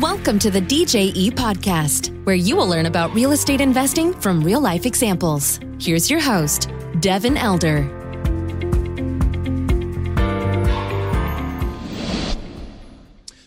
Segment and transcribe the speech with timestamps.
[0.00, 4.60] Welcome to the DJE podcast, where you will learn about real estate investing from real
[4.60, 5.60] life examples.
[5.78, 6.68] Here's your host,
[6.98, 7.82] Devin Elder.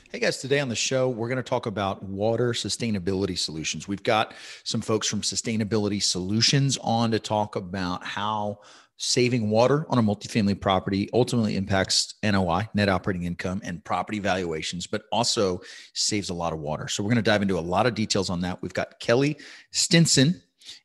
[0.10, 3.90] Hey guys, today on the show, we're going to talk about water sustainability solutions.
[3.90, 4.34] We've got
[4.64, 8.60] some folks from Sustainability Solutions on to talk about how
[8.98, 14.88] saving water on a multifamily property ultimately impacts NOI, net operating income, and property valuations,
[14.88, 15.62] but also
[15.94, 16.88] saves a lot of water.
[16.88, 18.62] So we're going to dive into a lot of details on that.
[18.62, 19.38] We've got Kelly
[19.72, 20.42] Stinson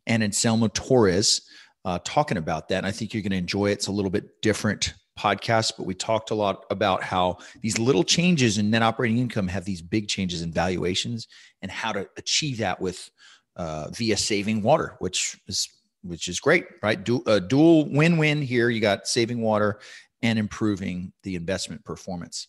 [0.06, 1.42] and Anselmo Torres
[1.84, 2.78] uh, talking about that.
[2.78, 3.72] And I think you're going to enjoy it.
[3.72, 8.04] It's a little bit different podcast, but we talked a lot about how these little
[8.04, 11.28] changes in net operating income have these big changes in valuations
[11.60, 13.10] and how to achieve that with
[13.56, 15.68] uh, via saving water, which is
[16.02, 17.02] which is great, right?
[17.02, 18.70] Du- a dual win-win here.
[18.70, 19.80] You got saving water
[20.22, 22.46] and improving the investment performance.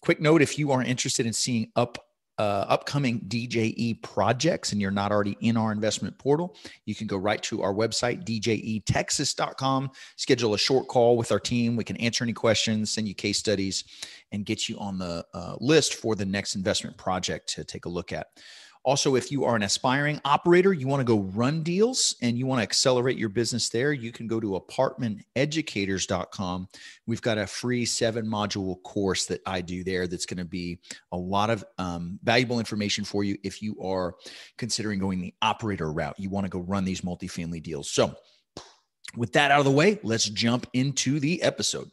[0.00, 1.98] Quick note: if you are interested in seeing up
[2.38, 7.16] uh, upcoming DJE projects and you're not already in our investment portal, you can go
[7.16, 11.74] right to our website, djetexas.com, schedule a short call with our team.
[11.74, 13.84] We can answer any questions, send you case studies,
[14.30, 17.90] and get you on the uh, list for the next investment project to take a
[17.90, 18.28] look at.
[18.88, 22.46] Also, if you are an aspiring operator, you want to go run deals and you
[22.46, 26.68] want to accelerate your business there, you can go to apartmenteducators.com.
[27.04, 30.78] We've got a free seven module course that I do there that's going to be
[31.12, 34.14] a lot of um, valuable information for you if you are
[34.56, 36.18] considering going the operator route.
[36.18, 37.90] You want to go run these multifamily deals.
[37.90, 38.14] So,
[39.18, 41.90] with that out of the way, let's jump into the episode.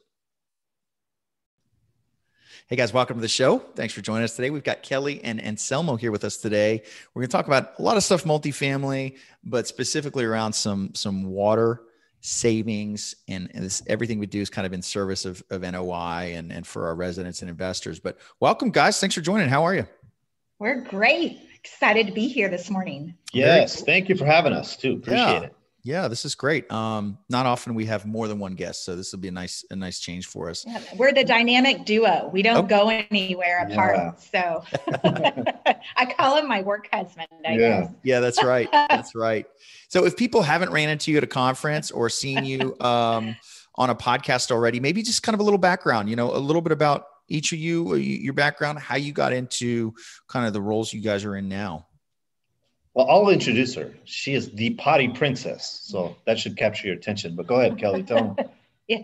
[2.68, 3.60] Hey guys, welcome to the show.
[3.60, 4.50] Thanks for joining us today.
[4.50, 6.82] We've got Kelly and Anselmo here with us today.
[7.14, 11.26] We're going to talk about a lot of stuff multifamily, but specifically around some some
[11.26, 11.84] water
[12.22, 16.34] savings and, and this, everything we do is kind of in service of, of NOI
[16.36, 18.00] and, and for our residents and investors.
[18.00, 19.00] But welcome, guys.
[19.00, 19.48] Thanks for joining.
[19.48, 19.86] How are you?
[20.58, 21.38] We're great.
[21.54, 23.14] Excited to be here this morning.
[23.32, 23.86] Yes, cool.
[23.86, 24.94] thank you for having us too.
[24.94, 25.42] Appreciate yeah.
[25.42, 25.56] it.
[25.86, 26.70] Yeah, this is great.
[26.72, 29.64] Um, not often we have more than one guest, so this will be a nice
[29.70, 30.66] a nice change for us.
[30.68, 32.28] Yeah, we're the dynamic duo.
[32.34, 32.64] We don't oh.
[32.64, 34.18] go anywhere apart.
[34.34, 34.64] Yeah.
[34.64, 34.64] So
[35.96, 37.28] I call him my work husband.
[37.46, 37.92] I yeah, guess.
[38.02, 38.68] yeah, that's right.
[38.72, 39.46] That's right.
[39.88, 43.36] So if people haven't ran into you at a conference or seen you um,
[43.76, 46.10] on a podcast already, maybe just kind of a little background.
[46.10, 49.94] You know, a little bit about each of you, your background, how you got into
[50.28, 51.86] kind of the roles you guys are in now.
[52.96, 53.92] Well, I'll introduce her.
[54.06, 55.82] She is the potty princess.
[55.84, 57.36] So that should capture your attention.
[57.36, 58.50] But go ahead, Kelly, tell them.
[58.88, 59.02] yeah.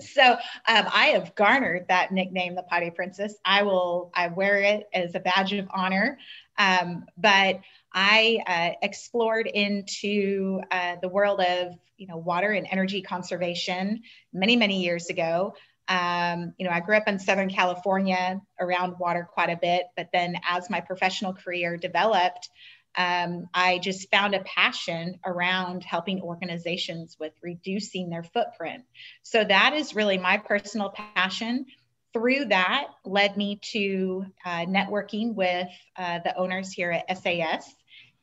[0.00, 3.34] So um, I have garnered that nickname, the potty princess.
[3.44, 6.18] I will, I wear it as a badge of honor.
[6.56, 7.60] Um, but
[7.92, 14.56] I uh, explored into uh, the world of, you know, water and energy conservation many,
[14.56, 15.54] many years ago.
[15.86, 20.08] Um, you know, I grew up in Southern California around water quite a bit, but
[20.12, 22.50] then as my professional career developed,
[22.96, 28.84] um, I just found a passion around helping organizations with reducing their footprint.
[29.22, 31.66] So that is really my personal passion.
[32.12, 37.72] Through that, led me to uh, networking with uh, the owners here at SAS.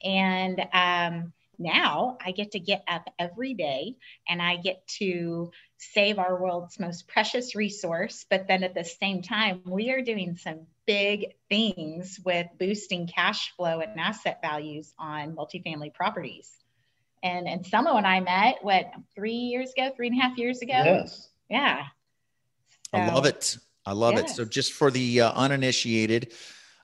[0.03, 3.95] And um, now I get to get up every day
[4.27, 8.25] and I get to save our world's most precious resource.
[8.29, 13.53] But then at the same time, we are doing some big things with boosting cash
[13.55, 16.51] flow and asset values on multifamily properties.
[17.23, 20.73] And Anselmo and I met what three years ago, three and a half years ago.
[20.73, 21.29] Yes.
[21.49, 21.83] Yeah.
[22.91, 23.57] So, I love it.
[23.85, 24.31] I love yes.
[24.31, 24.35] it.
[24.35, 26.33] So just for the uh, uninitiated,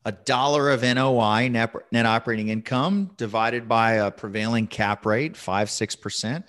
[0.04, 5.70] a dollar of NOI net, net operating income divided by a prevailing cap rate, five
[5.70, 6.46] six percent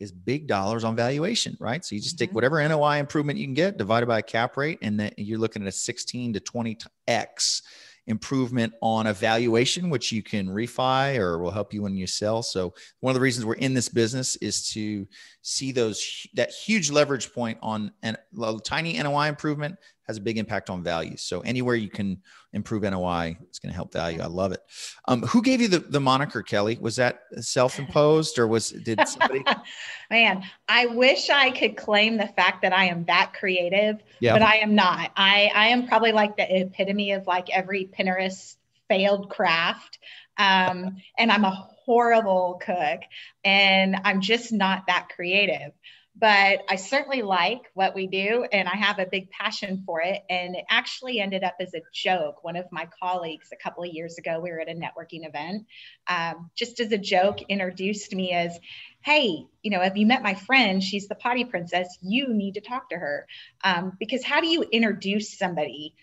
[0.00, 1.84] is big dollars on valuation, right?
[1.84, 2.34] So you just take mm-hmm.
[2.34, 5.62] whatever NOI improvement you can get divided by a cap rate, and then you're looking
[5.62, 7.62] at a 16 to 20x
[8.06, 12.42] improvement on a valuation, which you can refi or will help you when you sell.
[12.42, 15.06] So one of the reasons we're in this business is to
[15.42, 18.16] see those that huge leverage point on a
[18.62, 19.76] tiny NOI improvement
[20.06, 21.16] has a big impact on value.
[21.16, 22.20] So anywhere you can
[22.52, 24.20] improve NOI, it's going to help value.
[24.20, 24.60] I love it.
[25.06, 26.78] Um, who gave you the, the moniker, Kelly?
[26.80, 29.44] Was that self-imposed or was did somebody?
[30.10, 34.34] Man, I wish I could claim the fact that I am that creative, yeah.
[34.34, 35.10] but I am not.
[35.16, 38.56] I I am probably like the epitome of like every Pinterest
[38.88, 39.98] failed craft.
[40.36, 43.00] Um, and I'm a horrible cook
[43.44, 45.72] and I'm just not that creative
[46.16, 50.22] but I certainly like what we do and I have a big passion for it.
[50.30, 52.44] And it actually ended up as a joke.
[52.44, 55.66] One of my colleagues a couple of years ago, we were at a networking event,
[56.06, 58.58] um, just as a joke, introduced me as,
[59.00, 60.82] Hey, you know, have you met my friend?
[60.82, 61.98] She's the potty princess.
[62.00, 63.26] You need to talk to her.
[63.62, 65.94] Um, because how do you introduce somebody?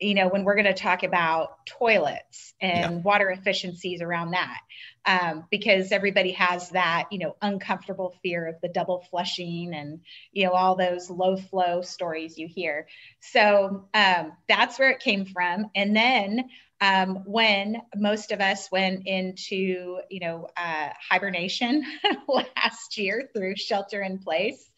[0.00, 3.00] You know, when we're going to talk about toilets and yeah.
[3.02, 4.60] water efficiencies around that,
[5.06, 10.00] um, because everybody has that, you know, uncomfortable fear of the double flushing and,
[10.32, 12.86] you know, all those low flow stories you hear.
[13.20, 15.70] So um, that's where it came from.
[15.74, 16.48] And then
[16.80, 21.84] um, when most of us went into, you know, uh, hibernation
[22.28, 24.70] last year through shelter in place,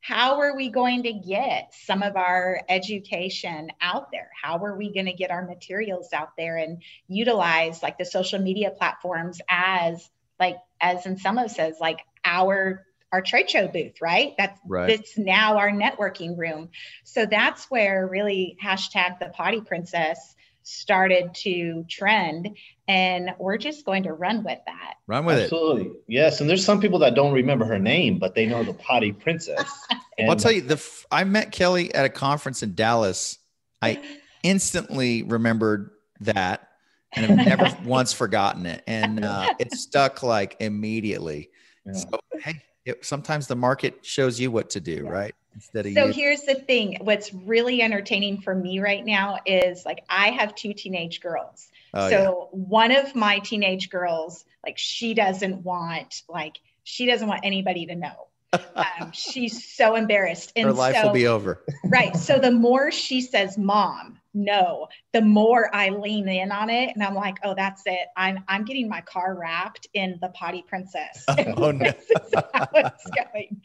[0.00, 4.30] how are we going to get some of our education out there?
[4.40, 8.38] How are we going to get our materials out there and utilize like the social
[8.38, 10.08] media platforms as
[10.38, 14.34] like as in some of says like our our trade show booth right?
[14.38, 14.90] That's right.
[14.90, 16.70] it's now our networking room.
[17.04, 20.36] So that's where really hashtag the potty princess
[20.68, 22.54] started to trend
[22.88, 24.94] and we're just going to run with that.
[25.06, 25.68] Run with Absolutely.
[25.70, 25.74] it.
[25.84, 26.00] Absolutely.
[26.08, 29.12] Yes and there's some people that don't remember her name but they know the potty
[29.12, 29.70] princess.
[30.18, 33.38] And- i'll tell you the i met kelly at a conference in dallas.
[33.80, 34.02] I
[34.42, 36.68] instantly remembered that
[37.12, 38.82] and i've never once forgotten it.
[38.86, 41.50] And uh, it stuck like immediately.
[41.86, 41.92] Yeah.
[41.92, 45.10] so hey it, sometimes the market shows you what to do yeah.
[45.10, 46.12] right instead of so you.
[46.12, 46.98] here's the thing.
[47.00, 51.68] What's really entertaining for me right now is like i have two teenage girls.
[51.94, 52.58] Oh, so yeah.
[52.58, 57.94] one of my teenage girls like she doesn't want like she doesn't want anybody to
[57.94, 58.26] know.
[58.74, 60.52] Um, she's so embarrassed.
[60.56, 61.62] And her life so, will be over.
[61.84, 62.16] Right.
[62.16, 67.02] So the more she says mom no the more i lean in on it and
[67.02, 68.08] i'm like oh that's it.
[68.16, 71.24] I'm i'm getting my car wrapped in the potty princess.
[71.56, 71.92] Oh no.
[72.54, 73.60] How it's going.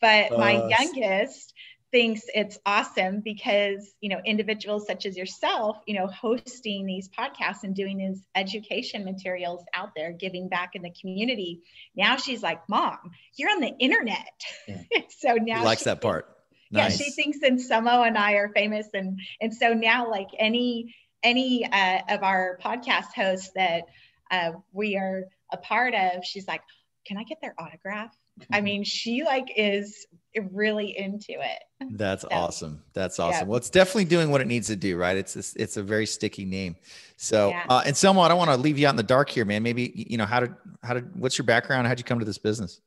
[0.00, 1.52] But uh, my youngest
[1.92, 7.62] thinks it's awesome because you know individuals such as yourself you know hosting these podcasts
[7.64, 11.60] and doing these education materials out there giving back in the community.
[11.94, 12.98] Now she's like mom
[13.36, 14.40] you're on the internet.
[14.66, 14.82] Yeah.
[15.18, 16.26] so now she likes that part
[16.72, 16.98] nice.
[16.98, 21.64] yeah she thinks Anselmo and i are famous and and so now like any any
[21.70, 23.84] uh, of our podcast hosts that
[24.30, 26.62] uh, we are a part of she's like
[27.06, 28.16] can i get their autograph
[28.50, 30.06] I mean, she like is
[30.50, 31.90] really into it.
[31.92, 32.82] That's so, awesome.
[32.94, 33.46] That's awesome.
[33.46, 33.50] Yeah.
[33.50, 35.16] Well, it's definitely doing what it needs to do, right?
[35.16, 36.76] It's a, it's a very sticky name.
[37.16, 37.64] So, yeah.
[37.68, 39.62] uh, Anselmo, I don't want to leave you out in the dark here, man.
[39.62, 41.86] Maybe you know how did how did what's your background?
[41.86, 42.80] How'd you come to this business?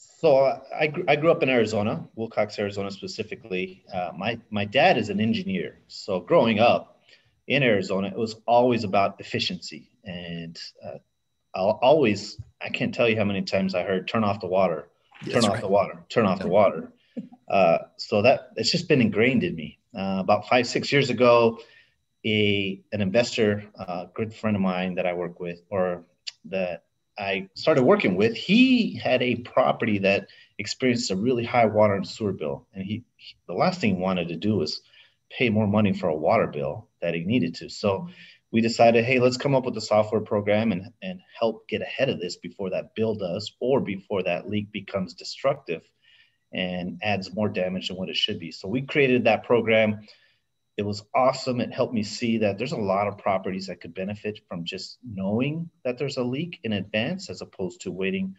[0.00, 3.84] So uh, I, I grew up in Arizona, Willcox, Arizona specifically.
[3.92, 7.00] Uh, my my dad is an engineer, so growing up
[7.48, 10.98] in Arizona, it was always about efficiency, and uh,
[11.54, 14.88] I'll always I can't tell you how many times I heard turn off the water,
[15.24, 15.60] turn That's off right.
[15.60, 16.44] the water, turn off yeah.
[16.44, 16.92] the water.
[17.50, 19.76] Uh, so that it's just been ingrained in me.
[19.92, 21.58] Uh, about five six years ago,
[22.24, 26.04] a an investor, a good friend of mine that I work with, or
[26.44, 26.84] that
[27.18, 30.28] I started working with, he had a property that
[30.58, 34.02] experienced a really high water and sewer bill, and he, he the last thing he
[34.02, 34.80] wanted to do was
[35.30, 37.68] pay more money for a water bill that he needed to.
[37.68, 38.08] So
[38.52, 42.08] we decided, hey, let's come up with a software program and, and help get ahead
[42.08, 45.82] of this before that bill does or before that leak becomes destructive
[46.52, 48.50] and adds more damage than what it should be.
[48.50, 50.00] So we created that program.
[50.80, 51.60] It was awesome.
[51.60, 54.96] It helped me see that there's a lot of properties that could benefit from just
[55.04, 58.34] knowing that there's a leak in advance as opposed to waiting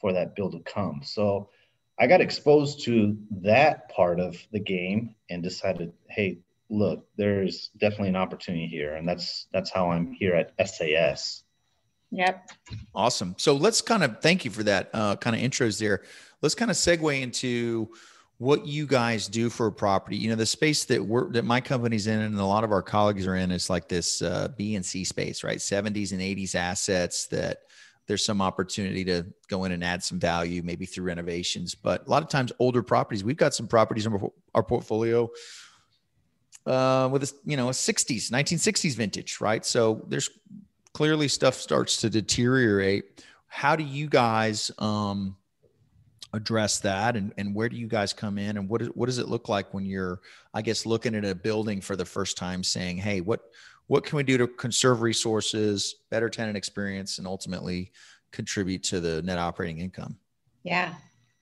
[0.00, 1.02] for that bill to come.
[1.04, 1.48] So
[1.96, 6.40] I got exposed to that part of the game and decided, hey,
[6.70, 11.44] look, there's definitely an opportunity here, and that's that's how I'm here at SAS.
[12.10, 12.50] Yep.
[12.96, 13.36] Awesome.
[13.38, 16.02] So let's kind of thank you for that uh, kind of intros there.
[16.42, 17.92] Let's kind of segue into
[18.38, 20.16] what you guys do for a property.
[20.16, 22.82] You know, the space that we're that my company's in and a lot of our
[22.82, 25.58] colleagues are in is like this uh, B and C space, right?
[25.58, 27.58] 70s and 80s assets that
[28.06, 31.74] there's some opportunity to go in and add some value, maybe through renovations.
[31.74, 33.24] But a lot of times, older properties.
[33.24, 34.16] We've got some properties in
[34.54, 35.30] our portfolio
[36.66, 40.30] uh, with a you know a 60s 1960s vintage right so there's
[40.92, 45.36] clearly stuff starts to deteriorate how do you guys um,
[46.36, 49.18] address that and, and where do you guys come in and what, is, what does
[49.18, 50.20] it look like when you're
[50.54, 53.40] i guess looking at a building for the first time saying hey what
[53.88, 57.90] what can we do to conserve resources better tenant experience and ultimately
[58.32, 60.16] contribute to the net operating income
[60.62, 60.94] yeah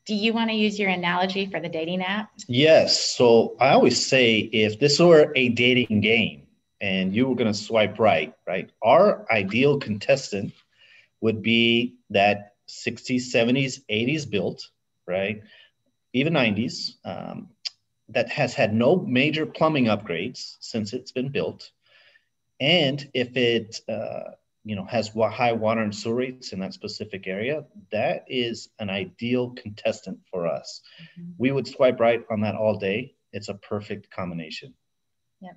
[0.07, 2.31] do you want to use your analogy for the dating app?
[2.47, 3.17] Yes.
[3.17, 6.47] So I always say if this were a dating game
[6.81, 10.53] and you were going to swipe right, right, our ideal contestant
[11.23, 14.69] would be that 60s, 70s, 80s built,
[15.07, 15.43] right,
[16.13, 17.49] even 90s, um,
[18.11, 21.71] that has had no major plumbing upgrades since it's been built.
[22.61, 24.33] And if it, uh,
[24.67, 28.89] you know has high water and sewer rates in that specific area that is an
[28.89, 31.33] ideal contestant for us mm-hmm.
[31.37, 34.73] we would swipe right on that all day it's a perfect combination
[35.43, 35.51] Yeah.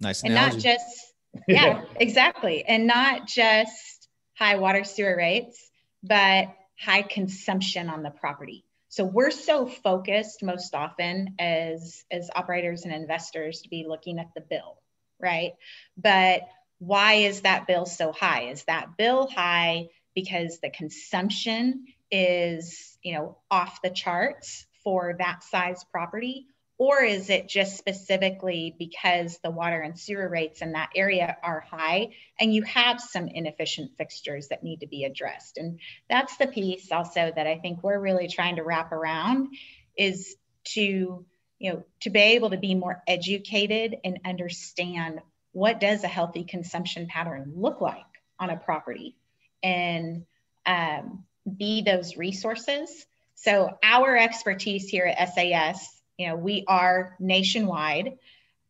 [0.00, 0.22] Nice.
[0.22, 1.14] And not just,
[1.48, 2.64] yeah, exactly.
[2.64, 5.70] And not just high water sewer rates,
[6.02, 6.48] but
[6.78, 8.64] high consumption on the property.
[8.96, 14.30] So we're so focused most often as, as operators and investors to be looking at
[14.34, 14.78] the bill,
[15.20, 15.52] right?
[15.98, 16.40] But
[16.78, 18.44] why is that bill so high?
[18.44, 25.44] Is that bill high because the consumption is, you know, off the charts for that
[25.44, 26.46] size property?
[26.78, 31.60] Or is it just specifically because the water and sewer rates in that area are
[31.60, 35.56] high and you have some inefficient fixtures that need to be addressed?
[35.56, 35.80] And
[36.10, 39.48] that's the piece also that I think we're really trying to wrap around
[39.96, 40.36] is
[40.74, 41.24] to,
[41.58, 45.20] you know, to be able to be more educated and understand
[45.52, 48.04] what does a healthy consumption pattern look like
[48.38, 49.16] on a property
[49.62, 50.26] and
[50.66, 51.24] um,
[51.56, 53.06] be those resources.
[53.36, 58.18] So our expertise here at SAS you know we are nationwide.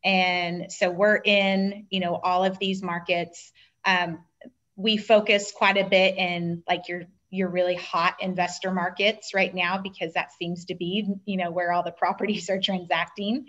[0.03, 3.51] And so we're in you know all of these markets.
[3.85, 4.19] Um,
[4.75, 9.77] we focus quite a bit in like your your really hot investor markets right now
[9.77, 13.47] because that seems to be you know where all the properties are transacting.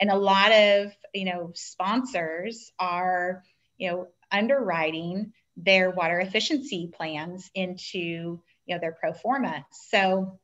[0.00, 3.42] And a lot of you know sponsors are
[3.76, 9.66] you know underwriting their water efficiency plans into you know their pro forma.
[9.72, 10.38] So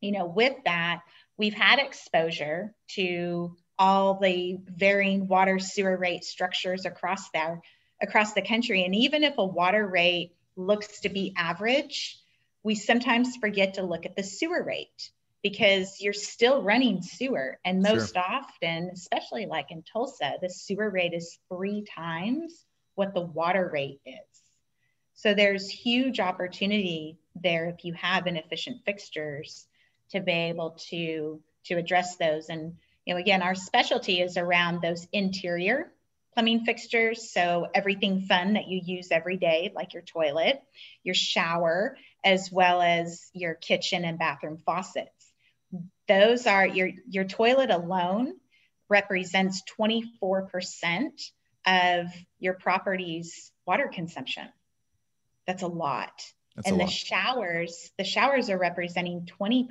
[0.00, 1.02] you know with that
[1.36, 7.60] we've had exposure to all the varying water sewer rate structures across there
[8.00, 8.84] across the country.
[8.84, 12.18] And even if a water rate looks to be average
[12.62, 15.10] we sometimes forget to look at the sewer rate
[15.42, 17.58] because you're still running sewer.
[17.64, 18.22] And most sure.
[18.22, 24.00] often especially like in tulsa the sewer rate is three times what the water rate
[24.06, 24.40] is.
[25.14, 29.66] So there's huge opportunity there if you have inefficient fixtures
[30.12, 32.48] to be able to to address those.
[32.48, 35.92] And you know, again, our specialty is around those interior
[36.34, 37.30] plumbing fixtures.
[37.30, 40.62] So everything fun that you use every day, like your toilet,
[41.02, 45.10] your shower, as well as your kitchen and bathroom faucets.
[46.08, 48.34] Those are your your toilet alone
[48.88, 51.10] represents 24%
[51.66, 52.06] of
[52.38, 54.46] your property's water consumption.
[55.46, 56.12] That's a lot.
[56.56, 59.68] That's and the showers, the showers are representing 20%.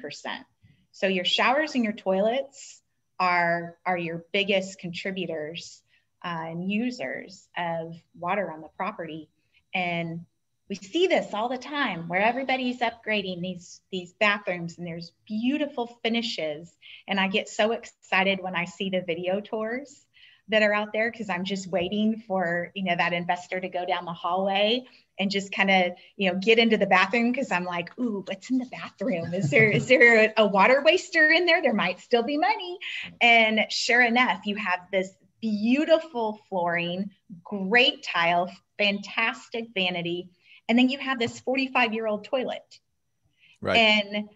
[0.92, 2.82] So your showers and your toilets
[3.20, 5.82] are, are your biggest contributors
[6.24, 9.30] uh, and users of water on the property.
[9.74, 10.26] And
[10.72, 16.00] we see this all the time where everybody's upgrading these these bathrooms and there's beautiful
[16.02, 16.74] finishes
[17.10, 20.06] and i get so excited when i see the video tours
[20.52, 23.86] that are out there because I'm just waiting for you know that investor to go
[23.86, 24.86] down the hallway
[25.18, 28.50] and just kind of you know get into the bathroom because I'm like, ooh, what's
[28.50, 29.34] in the bathroom?
[29.34, 31.62] Is there is there a, a water waster in there?
[31.62, 32.78] There might still be money.
[33.20, 35.10] And sure enough, you have this
[35.42, 37.12] beautiful flooring,
[37.44, 40.30] great tile, fantastic vanity,
[40.70, 42.80] and then you have this 45 year old toilet,
[43.62, 43.78] right?
[43.78, 44.30] And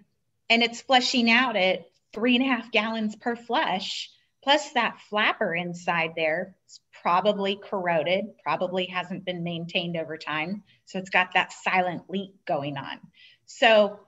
[0.50, 4.10] and it's flushing out at three and a half gallons per flush
[4.45, 10.61] Plus, that flapper inside there is probably corroded, probably hasn't been maintained over time.
[10.85, 12.99] So it's got that silent leak going on.
[13.47, 13.99] So,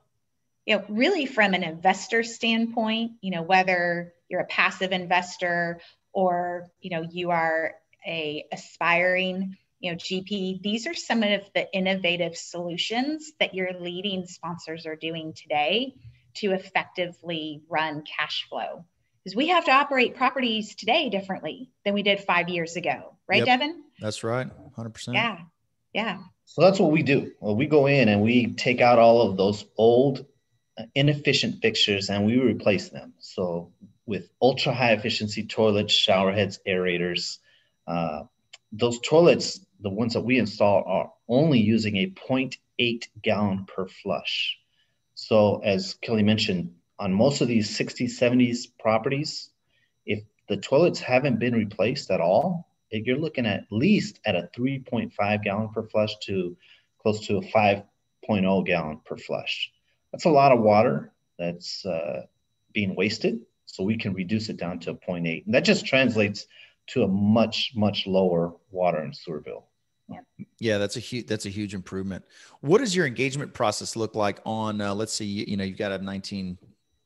[0.63, 5.82] you know, really from an investor standpoint, you know, whether you're a passive investor
[6.13, 7.74] or, you know, you are
[8.06, 14.27] a aspiring, you know, GP, these are some of the innovative solutions that your leading
[14.27, 15.96] sponsors are doing today
[16.36, 18.86] to effectively run cash flow
[19.27, 23.15] is we have to operate properties today differently than we did five years ago.
[23.27, 23.46] Right, yep.
[23.46, 23.84] Devin?
[24.00, 24.48] That's right.
[24.77, 25.13] 100%.
[25.13, 25.39] Yeah.
[25.93, 26.19] Yeah.
[26.46, 27.34] So that's what we do.
[27.41, 30.25] Well, we go in and we take out all of those old,
[30.77, 33.13] uh, inefficient fixtures and we replace them.
[33.19, 33.74] So
[34.05, 37.39] with ultra high efficiency toilets, shower heads, aerators,
[37.86, 38.24] uh,
[38.72, 44.57] those toilets, the ones that we install, are only using a 0.8 gallon per flush.
[45.15, 49.50] So as Kelly mentioned, on most of these 60s, 70s properties,
[50.06, 55.44] if the toilets haven't been replaced at all, you're looking at least at a 3.5
[55.44, 56.56] gallon per flush to
[57.01, 59.72] close to a 5.0 gallon per flush.
[60.12, 62.24] That's a lot of water that's uh,
[62.74, 63.42] being wasted.
[63.66, 65.46] So we can reduce it down to a 0.8.
[65.46, 66.48] And that just translates
[66.88, 69.66] to a much, much lower water and sewer bill.
[70.60, 72.24] Yeah, that's a huge that's a huge improvement.
[72.62, 74.80] What does your engagement process look like on?
[74.80, 76.58] Uh, let's see, you, you know, you've got a 19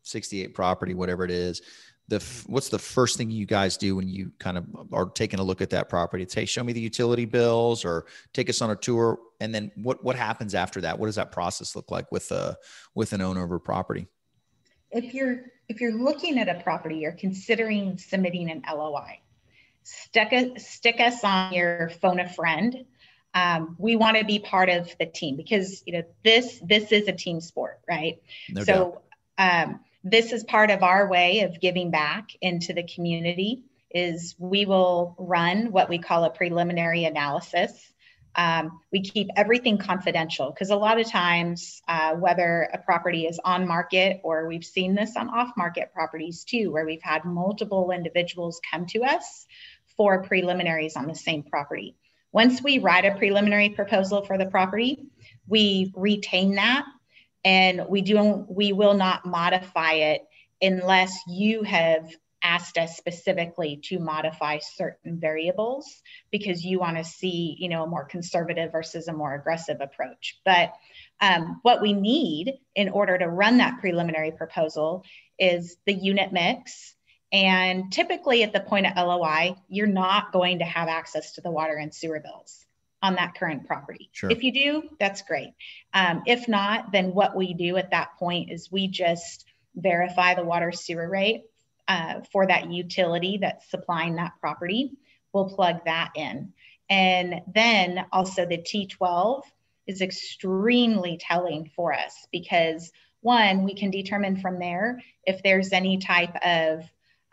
[0.03, 1.61] 68 property, whatever it is.
[2.07, 5.43] The what's the first thing you guys do when you kind of are taking a
[5.43, 6.23] look at that property?
[6.23, 9.19] It's hey, show me the utility bills or take us on a tour.
[9.39, 10.99] And then what what happens after that?
[10.99, 12.57] What does that process look like with a
[12.95, 14.07] with an owner of a property?
[14.91, 19.19] If you're if you're looking at a property, you're considering submitting an LOI.
[19.83, 22.85] stick, a, stick us on your phone a friend.
[23.33, 27.07] Um, we want to be part of the team because you know this this is
[27.07, 28.21] a team sport, right?
[28.49, 29.01] No so
[29.37, 33.63] um, this is part of our way of giving back into the community.
[33.93, 37.91] Is we will run what we call a preliminary analysis
[38.35, 43.39] um, we keep everything confidential because a lot of times, uh, whether a property is
[43.43, 47.91] on market or we've seen this on off market properties too, where we've had multiple
[47.91, 49.45] individuals come to us
[49.97, 51.95] for preliminaries on the same property.
[52.31, 55.07] Once we write a preliminary proposal for the property,
[55.47, 56.85] we retain that
[57.43, 60.21] and we do we will not modify it
[60.61, 62.07] unless you have
[62.43, 67.87] asked us specifically to modify certain variables because you want to see, you know, a
[67.87, 70.39] more conservative versus a more aggressive approach.
[70.43, 70.73] But
[71.19, 75.03] um, what we need in order to run that preliminary proposal
[75.37, 76.95] is the unit mix.
[77.31, 81.51] And typically at the point of LOI, you're not going to have access to the
[81.51, 82.65] water and sewer bills
[83.01, 84.09] on that current property.
[84.11, 84.29] Sure.
[84.29, 85.53] If you do, that's great.
[85.93, 90.43] Um, if not, then what we do at that point is we just verify the
[90.43, 91.43] water sewer rate
[91.87, 94.91] uh, for that utility that's supplying that property,
[95.33, 96.53] we'll plug that in.
[96.89, 99.43] And then also the T12
[99.87, 102.91] is extremely telling for us because
[103.21, 106.83] one, we can determine from there if there's any type of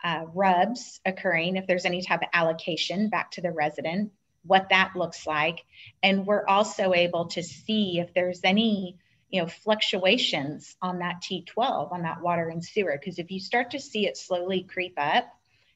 [0.03, 4.11] uh, RUBS occurring, if there's any type of allocation back to the resident,
[4.49, 5.63] what that looks like.
[6.01, 8.97] And we're also able to see if there's any
[9.29, 13.71] you know fluctuations on that T12 on that water and sewer because if you start
[13.71, 15.25] to see it slowly creep up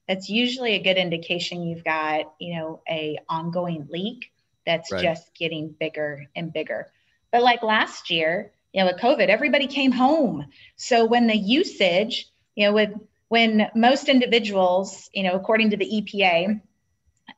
[0.08, 4.32] that's usually a good indication you've got you know a ongoing leak
[4.66, 5.04] that's right.
[5.04, 6.88] just getting bigger and bigger
[7.32, 12.28] but like last year you know with covid everybody came home so when the usage
[12.56, 12.90] you know with
[13.28, 16.60] when most individuals you know according to the EPA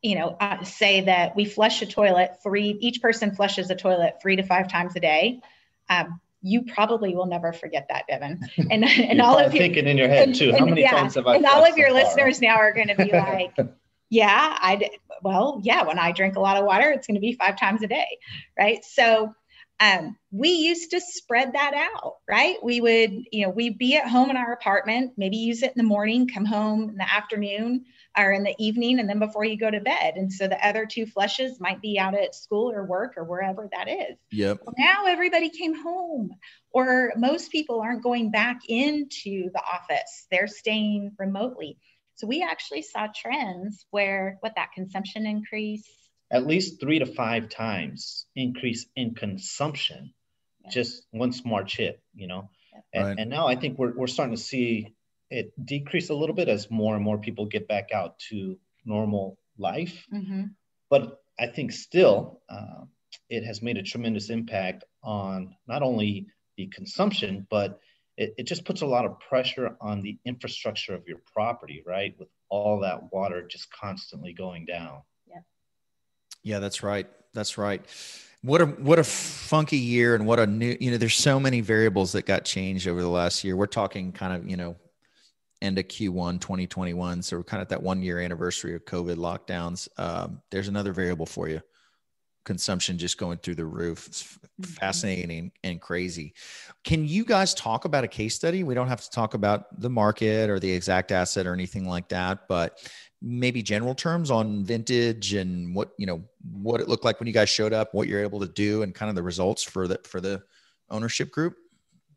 [0.06, 4.16] you know uh, say that we flush a toilet three each person flushes a toilet
[4.22, 5.42] three to five times a day
[5.90, 8.40] um, you probably will never forget that, Devin.
[8.70, 10.52] And, and all of you thinking in your head and, too.
[10.52, 11.36] How many yeah, times have I?
[11.36, 13.56] And all of your so listeners now are going to be like,
[14.10, 14.92] "Yeah, I
[15.24, 15.84] well, yeah.
[15.84, 18.20] When I drink a lot of water, it's going to be five times a day,
[18.58, 19.34] right?" So
[19.80, 22.56] um, we used to spread that out, right?
[22.64, 25.78] We would, you know, we'd be at home in our apartment, maybe use it in
[25.78, 27.86] the morning, come home in the afternoon
[28.18, 30.14] or in the evening, and then before you go to bed.
[30.16, 33.68] And so the other two flushes might be out at school or work or wherever
[33.74, 34.18] that is.
[34.32, 34.62] Yep.
[34.66, 36.32] Well, now everybody came home,
[36.72, 41.78] or most people aren't going back into the office, they're staying remotely.
[42.16, 45.86] So we actually saw trends where what that consumption increase
[46.32, 50.14] at least three to five times increase in consumption
[50.64, 50.70] yeah.
[50.70, 52.80] just one smart chip you know yeah.
[52.94, 53.20] and, right.
[53.20, 54.94] and now i think we're, we're starting to see
[55.30, 59.38] it decrease a little bit as more and more people get back out to normal
[59.58, 60.46] life mm-hmm.
[60.90, 62.84] but i think still uh,
[63.30, 67.80] it has made a tremendous impact on not only the consumption but
[68.18, 72.16] it, it just puts a lot of pressure on the infrastructure of your property right
[72.20, 75.02] with all that water just constantly going down
[76.46, 77.08] yeah, that's right.
[77.34, 77.84] That's right.
[78.44, 81.60] What a what a funky year and what a new you know there's so many
[81.60, 83.58] variables that got changed over the last year.
[83.58, 84.76] We're talking kind of, you know,
[85.64, 87.24] end of Q1 2021.
[87.24, 89.88] So we're kind of at that one year anniversary of COVID lockdowns.
[89.98, 91.62] Um, there's another variable for you.
[92.44, 94.06] Consumption just going through the roof.
[94.06, 94.66] It's mm-hmm.
[94.66, 96.36] fascinating and crazy.
[96.84, 98.64] Can you guys talk about a case study?
[98.64, 102.10] We don't have to talk about the market or the exact asset or anything like
[102.10, 102.78] that, but
[103.26, 107.34] maybe general terms on vintage and what you know what it looked like when you
[107.34, 110.00] guys showed up what you're able to do and kind of the results for the
[110.04, 110.42] for the
[110.90, 111.56] ownership group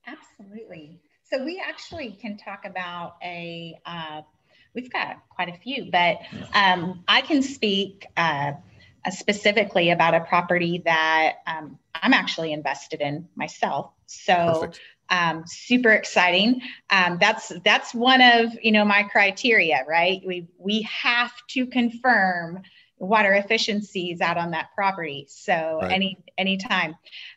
[0.06, 4.22] absolutely so we actually can talk about a uh,
[4.74, 6.18] we've got quite a few but
[6.54, 8.52] um, i can speak uh,
[9.10, 14.70] specifically about a property that um, i'm actually invested in myself so
[15.10, 16.60] um, super exciting.
[16.90, 20.20] Um, that's that's one of you know my criteria, right?
[20.24, 22.62] We we have to confirm
[22.98, 25.26] water efficiencies out on that property.
[25.28, 25.92] So right.
[25.92, 26.96] any anytime,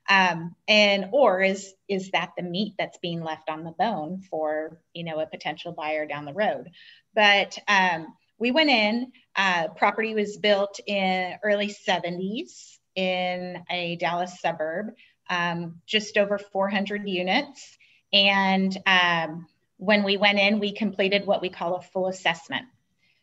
[0.10, 4.80] um, and or is is that the meat that's being left on the bone for
[4.94, 6.72] you know a potential buyer down the road?
[7.14, 9.12] But um, we went in.
[9.36, 14.94] Uh, property was built in early 70s in a Dallas suburb
[15.32, 17.78] um, just over 400 units.
[18.14, 19.48] And um,
[19.78, 22.66] when we went in, we completed what we call a full assessment.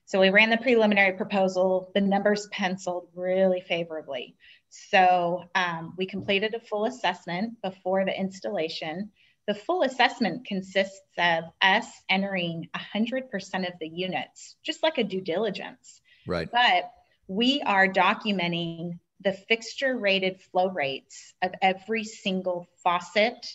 [0.08, 4.36] So we ran the preliminary proposal, the numbers penciled really favorably.
[4.70, 9.10] So um, we completed a full assessment before the installation.
[9.46, 15.20] The full assessment consists of us entering 100% of the units, just like a due
[15.20, 16.00] diligence.
[16.26, 16.48] Right.
[16.50, 16.90] But
[17.26, 23.46] we are documenting the fixture rated flow rates of every single faucet,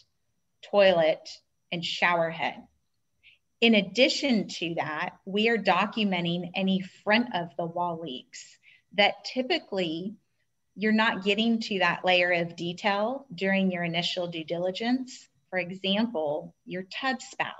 [0.69, 1.27] toilet,
[1.71, 2.61] and shower head.
[3.63, 8.57] In addition to that, we are documenting any front of the wall leaks
[8.95, 10.17] that typically
[10.75, 15.29] you're not getting to that layer of detail during your initial due diligence.
[15.49, 17.53] For example, your tub spout,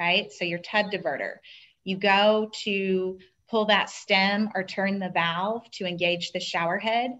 [0.00, 0.32] right?
[0.32, 1.34] So your tub diverter.
[1.84, 3.18] You go to
[3.50, 7.10] pull that stem or turn the valve to engage the shower head,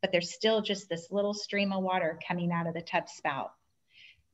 [0.00, 3.50] but there's still just this little stream of water coming out of the tub spout.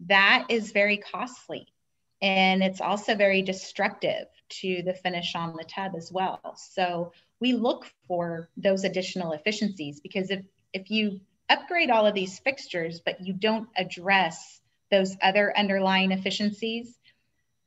[0.00, 1.68] That is very costly.
[2.22, 6.56] And it's also very destructive to the finish on the tub as well.
[6.56, 12.38] So we look for those additional efficiencies because if if you upgrade all of these
[12.38, 16.94] fixtures, but you don't address those other underlying efficiencies,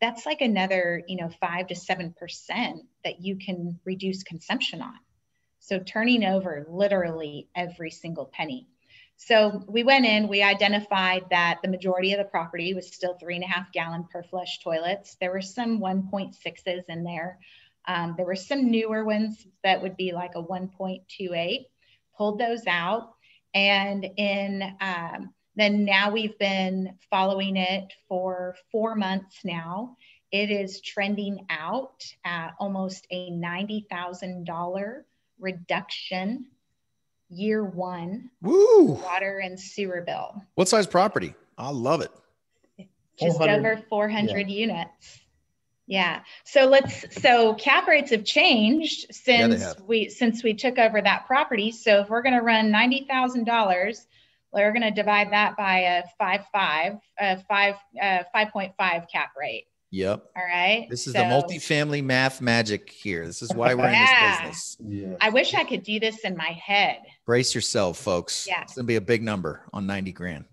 [0.01, 4.97] that's like another, you know, five to seven percent that you can reduce consumption on.
[5.59, 8.67] So turning over literally every single penny.
[9.21, 13.35] So we went in, we identified that the majority of the property was still three
[13.35, 15.17] and a half gallon per flush toilets.
[15.19, 17.37] There were some 1.6s in there.
[17.85, 21.65] Um, there were some newer ones that would be like a 1.28
[22.17, 23.13] pulled those out.
[23.53, 29.97] And in um, then now we've been following it for four months now.
[30.31, 35.03] It is trending out at almost a $90,000
[35.39, 36.45] reduction
[37.29, 38.93] year one Woo!
[39.03, 40.41] water and sewer bill.
[40.55, 41.33] What size property?
[41.57, 42.11] I love it.
[43.19, 45.19] Just 400 over 400 units.
[45.87, 46.21] Yeah.
[46.45, 49.81] So let's so cap rates have changed Yeah, since have.
[49.81, 51.71] we since we took over that property.
[51.71, 54.05] So if we're going to run ninety thousand dollars,
[54.53, 59.07] we're going to divide that by a five five uh, five uh, five point five
[59.11, 59.65] cap rate.
[59.91, 60.23] Yep.
[60.37, 60.85] All right.
[60.91, 63.25] This is So the multifamily math magic here.
[63.25, 64.43] This is why we're Yeah.
[64.43, 64.77] in this business.
[64.87, 65.15] Yeah.
[65.19, 66.99] I wish I could do this in my head.
[67.29, 68.47] Brace yourself, folks.
[68.47, 68.63] Yeah.
[68.63, 70.45] It's gonna be a big number on 90 grand.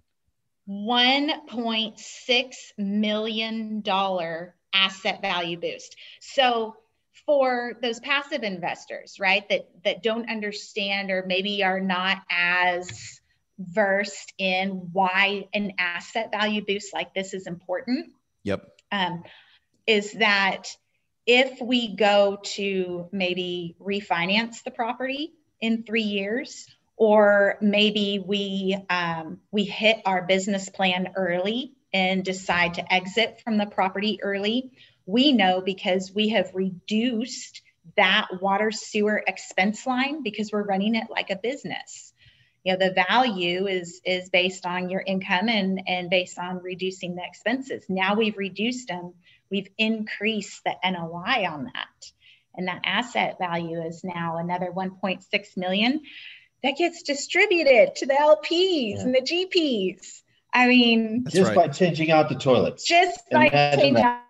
[0.69, 3.83] $1.6 million
[4.75, 5.97] asset value boost.
[6.21, 6.77] So
[7.25, 13.23] for those passive investors, right, that that don't understand or maybe are not as
[13.59, 18.11] versed in why an asset value boost like this is important,
[18.43, 18.69] Yep.
[18.93, 19.23] um,
[19.87, 20.69] is that
[21.25, 26.67] if we go to maybe refinance the property in three years,
[26.97, 33.57] or maybe we um, we hit our business plan early and decide to exit from
[33.57, 34.73] the property early,
[35.07, 37.63] we know because we have reduced
[37.97, 42.13] that water sewer expense line because we're running it like a business.
[42.65, 47.15] You know the value is is based on your income and and based on reducing
[47.15, 47.85] the expenses.
[47.89, 49.15] Now we've reduced them.
[49.51, 52.13] We've increased the NOI on that
[52.57, 56.01] and that asset value is now another 1.6 million
[56.63, 59.01] that gets distributed to the LPs Yeah.
[59.03, 61.57] and the GPs I mean That's Just right.
[61.57, 62.85] by changing out the toilets.
[62.87, 64.25] just by Imagine changing that.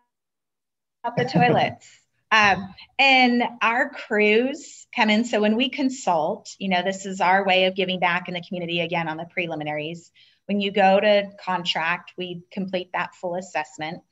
[1.04, 1.88] out the toilets.
[2.32, 5.24] Um, and our crews come in.
[5.24, 8.42] So when we consult, you know, this is our way of giving back in the
[8.42, 10.10] community again on the preliminaries.
[10.46, 14.02] When you go to contract, we complete that full assessment.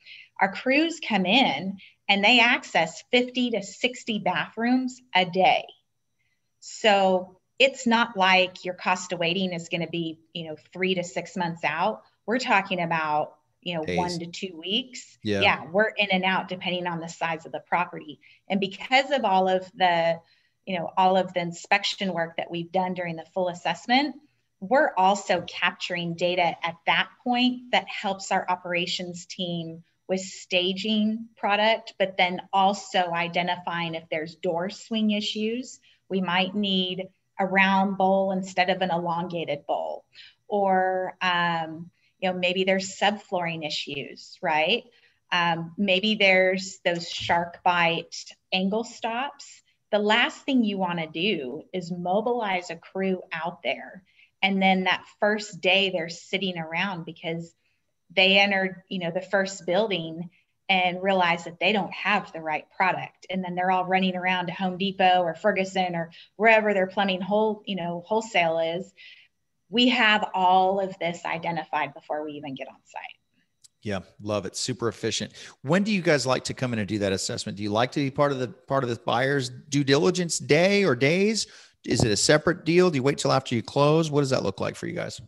[0.40, 5.64] Our crews come in and they access 50 to 60 bathrooms a day.
[6.60, 10.94] So it's not like your cost of waiting is going to be, you know, three
[10.94, 12.02] to six months out.
[12.26, 13.98] We're talking about, you know, Days.
[13.98, 15.18] one to two weeks.
[15.22, 15.40] Yeah.
[15.40, 18.20] yeah, we're in and out depending on the size of the property.
[18.48, 20.20] And because of all of the,
[20.66, 24.16] you know, all of the inspection work that we've done during the full assessment,
[24.60, 31.94] we're also capturing data at that point that helps our operations team with staging product,
[31.98, 35.80] but then also identifying if there's door swing issues.
[36.08, 40.04] We might need a round bowl instead of an elongated bowl,
[40.46, 44.84] or um, you know maybe there's subflooring issues, right?
[45.32, 49.62] Um, maybe there's those SharkBite angle stops.
[49.90, 54.04] The last thing you want to do is mobilize a crew out there
[54.44, 57.50] and then that first day they're sitting around because
[58.14, 60.30] they entered you know the first building
[60.68, 64.46] and realize that they don't have the right product and then they're all running around
[64.46, 68.92] to home depot or ferguson or wherever their plumbing whole you know wholesale is
[69.70, 73.02] we have all of this identified before we even get on site
[73.82, 74.56] Yeah, love it.
[74.56, 75.32] Super efficient.
[75.60, 77.58] When do you guys like to come in and do that assessment?
[77.58, 80.84] Do you like to be part of the part of the buyer's due diligence day
[80.84, 81.46] or days?
[81.84, 82.90] Is it a separate deal?
[82.90, 84.10] Do you wait till after you close?
[84.10, 85.20] What does that look like for you guys?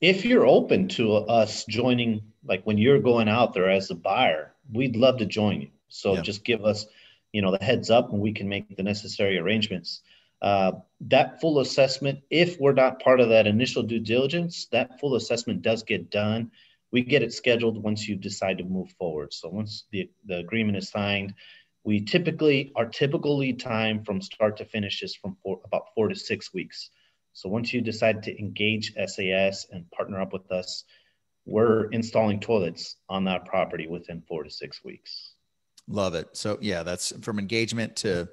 [0.00, 4.54] If you're open to us joining, like when you're going out there as a buyer,
[4.72, 5.70] we'd love to join you.
[5.88, 6.22] So Yeah.
[6.22, 6.86] just give us
[7.32, 10.02] you know, the heads up and we can make the necessary arrangements.
[10.42, 15.14] Uh, that full assessment, if we're not part of that initial due diligence, that full
[15.14, 16.50] assessment does get done.
[16.92, 19.32] We get it scheduled once you decide to move forward.
[19.32, 21.34] So once the, the agreement is signed,
[21.84, 26.08] we typically, our typical lead time from start to finish is from four, about four
[26.08, 26.90] to six weeks.
[27.32, 30.84] So once you decide to engage SAS and partner up with us,
[31.46, 35.32] we're installing toilets on that property within four to six weeks.
[35.88, 36.28] Love it.
[36.32, 38.28] So yeah, that's from engagement to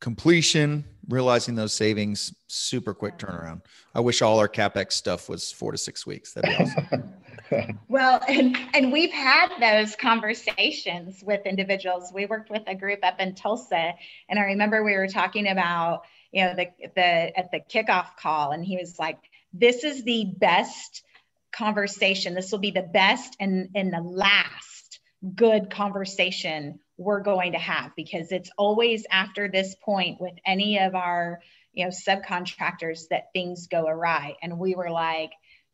[0.00, 3.62] completion, realizing those savings, super quick turnaround.
[3.94, 6.32] I wish all our capex stuff was four to six weeks.
[6.32, 7.78] That'd be awesome.
[7.88, 12.10] well, and and we've had those conversations with individuals.
[12.12, 13.92] We worked with a group up in Tulsa,
[14.28, 18.52] and I remember we were talking about you know the the at the kickoff call,
[18.52, 19.18] and he was like,
[19.52, 21.04] "This is the best."
[21.52, 25.00] conversation this will be the best and and the last
[25.36, 30.94] good conversation we're going to have because it's always after this point with any of
[30.94, 31.40] our
[31.72, 35.32] you know subcontractors that things go awry and we were like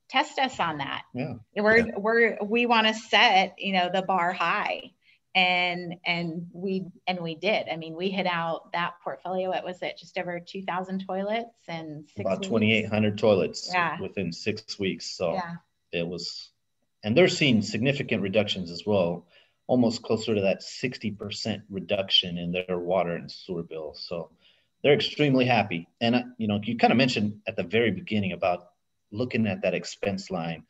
[0.09, 1.97] test us on that yeah we're yeah.
[1.97, 4.91] we're we want to set you know the bar high
[5.35, 9.81] and and we and we did i mean we hit out that portfolio it was
[9.83, 14.01] it just over 2000 toilets and about 2800 toilets yeah.
[14.01, 15.57] within six weeks so yeah.
[15.93, 16.51] it was
[17.05, 19.27] and they're seeing significant reductions as well
[19.69, 23.95] almost closer to that 60% reduction in their water and sewer bill.
[23.95, 24.31] So
[24.83, 25.87] they're extremely happy.
[26.01, 28.71] And, uh, you know, you kind of mentioned at the very beginning about
[29.13, 30.65] looking at that expense line.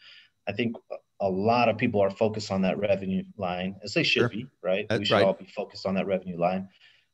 [0.46, 0.76] I think
[1.20, 4.28] a lot of people are focused on that revenue line, as they should sure.
[4.28, 4.86] be, right?
[4.88, 5.24] That's we should right.
[5.24, 6.68] all be focused on that revenue line.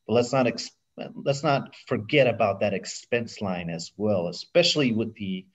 [0.07, 0.71] But let's not ex-
[1.15, 5.45] let's not forget about that expense line as well, especially with the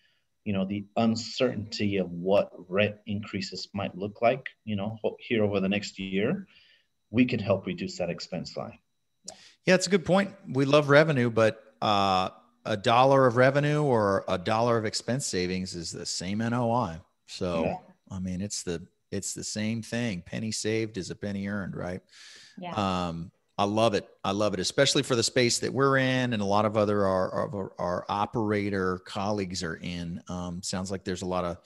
[0.45, 5.61] you know the uncertainty of what rent increases might look like you know here over
[5.61, 6.47] the next year
[7.11, 8.79] we can help reduce that expense line
[9.67, 12.31] yeah it's a good point we love revenue but uh,
[12.65, 17.81] a dollar of revenue or a dollar of expense savings is the same noi so.
[18.11, 22.03] I mean it's the it's the same thing penny saved is a penny earned right
[22.59, 23.09] yeah.
[23.09, 24.09] um I love it.
[24.25, 27.07] I love it, especially for the space that we're in, and a lot of other
[27.07, 30.23] our our, our operator colleagues are in.
[30.29, 31.59] Um, sounds like there's a lot of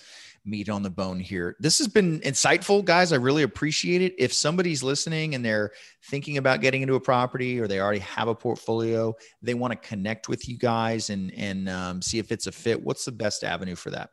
[0.44, 1.54] meat on the bone here.
[1.60, 3.12] This has been insightful, guys.
[3.12, 4.12] I really appreciate it.
[4.18, 5.70] If somebody's listening and they're
[6.06, 9.88] thinking about getting into a property, or they already have a portfolio, they want to
[9.88, 12.82] connect with you guys and and um, see if it's a fit.
[12.82, 14.10] What's the best avenue for that?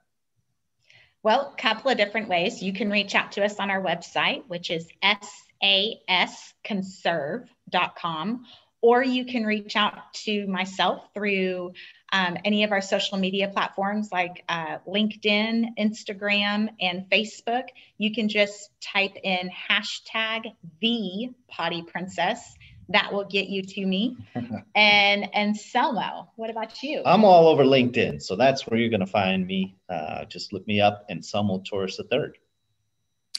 [1.24, 2.64] Well, a couple of different ways.
[2.64, 7.50] You can reach out to us on our website, which is sasconserve.com
[7.96, 8.46] com,
[8.82, 11.74] or you can reach out to myself through
[12.12, 17.66] um, any of our social media platforms like uh, LinkedIn, Instagram, and Facebook.
[17.98, 22.56] You can just type in hashtag the potty princess.
[22.92, 24.18] That will get you to me.
[24.76, 27.02] and Anselmo, what about you?
[27.06, 29.76] I'm all over LinkedIn, so that's where you're going to find me.
[29.90, 32.38] Uh, just look me up Anselmo Torres the third.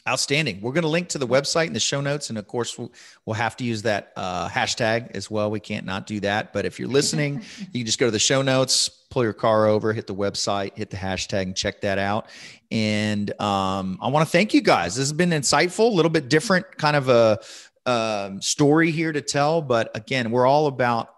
[0.05, 0.59] Outstanding.
[0.59, 2.29] We're going to link to the website in the show notes.
[2.29, 2.91] And of course, we'll,
[3.25, 5.49] we'll have to use that uh, hashtag as well.
[5.49, 6.51] We can't not do that.
[6.51, 9.65] But if you're listening, you can just go to the show notes, pull your car
[9.65, 12.27] over, hit the website, hit the hashtag, and check that out.
[12.69, 14.95] And um, I want to thank you guys.
[14.95, 17.39] This has been insightful, a little bit different kind of a
[17.85, 19.61] um, story here to tell.
[19.61, 21.09] But again, we're all about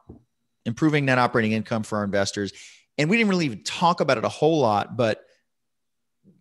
[0.65, 2.54] improving net operating income for our investors.
[2.97, 5.21] And we didn't really even talk about it a whole lot, but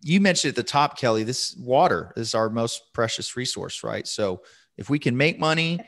[0.01, 4.07] you mentioned at the top, Kelly, this water is our most precious resource, right?
[4.07, 4.43] So
[4.77, 5.79] if we can make money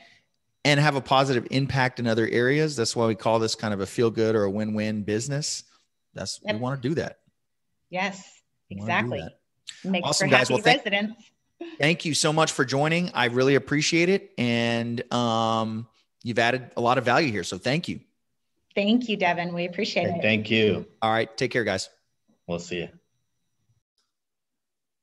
[0.64, 3.80] and have a positive impact in other areas, that's why we call this kind of
[3.80, 5.62] a feel good or a win win business.
[6.14, 6.56] That's yep.
[6.56, 7.18] we want to do that.
[7.90, 8.28] Yes,
[8.70, 9.22] exactly.
[9.84, 10.50] Makes awesome, guys.
[10.50, 11.14] Well, thank, residents.
[11.14, 11.26] thank
[12.04, 13.10] you so much for joining.
[13.14, 14.32] I really appreciate it.
[14.38, 15.86] And um,
[16.22, 17.44] you've added a lot of value here.
[17.44, 18.00] So thank you.
[18.74, 19.54] Thank you, Devin.
[19.54, 20.22] We appreciate it.
[20.22, 20.86] Thank you.
[21.02, 21.34] All right.
[21.36, 21.88] Take care, guys.
[22.46, 22.88] We'll see you.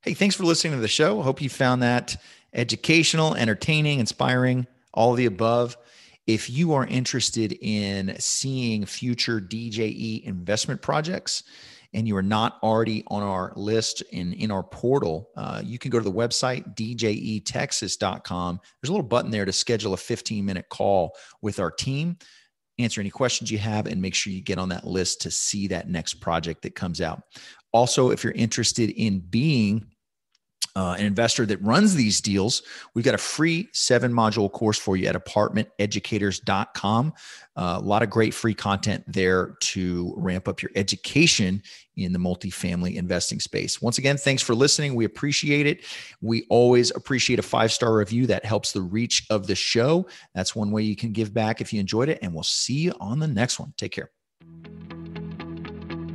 [0.02, 1.22] Hey, thanks for listening to the show.
[1.22, 2.16] Hope you found that
[2.54, 5.78] educational, entertaining, inspiring, all of the above.
[6.28, 11.44] If you are interested in seeing future DJE investment projects
[11.96, 15.90] and you are not already on our list in, in our portal, uh, you can
[15.90, 18.60] go to the website, djetexas.com.
[18.82, 22.18] There's a little button there to schedule a 15 minute call with our team,
[22.78, 25.68] answer any questions you have, and make sure you get on that list to see
[25.68, 27.24] that next project that comes out.
[27.72, 29.86] Also, if you're interested in being
[30.76, 34.98] uh, an investor that runs these deals, we've got a free seven module course for
[34.98, 37.14] you at apartmenteducators.com.
[37.56, 41.64] Uh, a lot of great free content there to ramp up your education
[41.96, 43.82] in the multifamily investing space.
[43.82, 44.96] Once again, thanks for listening.
[44.96, 45.86] We appreciate it.
[46.22, 50.06] We always appreciate a five star review that helps the reach of the show.
[50.34, 52.20] That's one way you can give back if you enjoyed it.
[52.22, 53.74] And we'll see you on the next one.
[53.78, 54.12] Take care.